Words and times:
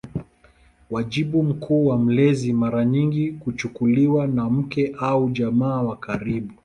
Wajibu 0.89 1.43
mkuu 1.43 1.85
wa 1.85 1.97
mlezi 1.99 2.53
mara 2.53 2.85
nyingi 2.85 3.31
kuchukuliwa 3.31 4.27
na 4.27 4.49
mke 4.49 4.95
au 4.99 5.29
jamaa 5.29 5.81
wa 5.81 5.97
karibu. 5.97 6.53